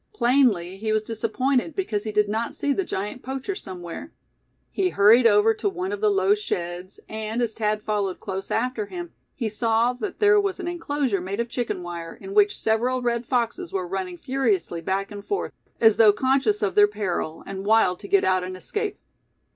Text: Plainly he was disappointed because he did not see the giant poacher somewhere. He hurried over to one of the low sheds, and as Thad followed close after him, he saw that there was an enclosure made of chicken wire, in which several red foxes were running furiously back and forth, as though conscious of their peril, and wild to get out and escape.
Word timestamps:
Plainly 0.13 0.77
he 0.77 0.91
was 0.91 1.03
disappointed 1.03 1.75
because 1.75 2.05
he 2.05 2.11
did 2.11 2.27
not 2.27 2.55
see 2.55 2.73
the 2.73 2.83
giant 2.83 3.21
poacher 3.21 3.53
somewhere. 3.53 4.11
He 4.71 4.89
hurried 4.89 5.27
over 5.27 5.53
to 5.53 5.69
one 5.69 5.91
of 5.91 6.01
the 6.01 6.09
low 6.09 6.33
sheds, 6.33 6.99
and 7.07 7.39
as 7.39 7.53
Thad 7.53 7.83
followed 7.83 8.19
close 8.19 8.49
after 8.49 8.87
him, 8.87 9.13
he 9.35 9.47
saw 9.47 9.93
that 9.93 10.17
there 10.17 10.41
was 10.41 10.59
an 10.59 10.67
enclosure 10.67 11.21
made 11.21 11.39
of 11.39 11.49
chicken 11.49 11.83
wire, 11.83 12.17
in 12.19 12.33
which 12.33 12.57
several 12.57 13.03
red 13.03 13.27
foxes 13.27 13.71
were 13.71 13.87
running 13.87 14.17
furiously 14.17 14.81
back 14.81 15.11
and 15.11 15.23
forth, 15.23 15.51
as 15.79 15.97
though 15.97 16.11
conscious 16.13 16.63
of 16.63 16.73
their 16.73 16.87
peril, 16.87 17.43
and 17.45 17.63
wild 17.67 17.99
to 17.99 18.07
get 18.07 18.23
out 18.23 18.43
and 18.43 18.57
escape. 18.57 18.97